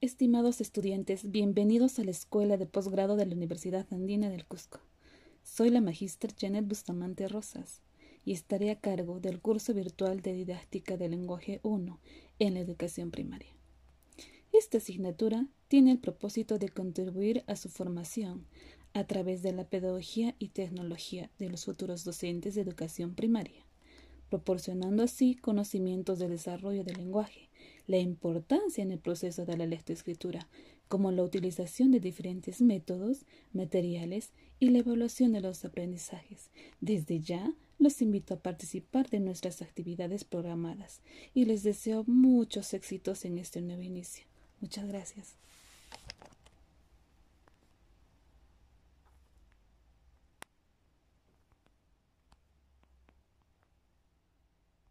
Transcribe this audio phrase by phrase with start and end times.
[0.00, 4.78] Estimados estudiantes, bienvenidos a la Escuela de Posgrado de la Universidad Andina del Cusco.
[5.42, 7.82] Soy la magíster Janet Bustamante Rosas
[8.24, 11.98] y estaré a cargo del curso virtual de didáctica del lenguaje 1
[12.38, 13.50] en la educación primaria.
[14.52, 18.46] Esta asignatura tiene el propósito de contribuir a su formación
[18.94, 23.66] a través de la pedagogía y tecnología de los futuros docentes de educación primaria,
[24.30, 27.48] proporcionando así conocimientos de desarrollo del lenguaje,
[27.88, 30.46] la importancia en el proceso de la lectoescritura,
[30.86, 34.30] como la utilización de diferentes métodos, materiales
[34.60, 36.50] y la evaluación de los aprendizajes.
[36.80, 41.00] Desde ya, los invito a participar de nuestras actividades programadas
[41.34, 44.24] y les deseo muchos éxitos en este nuevo inicio.
[44.60, 45.36] Muchas gracias.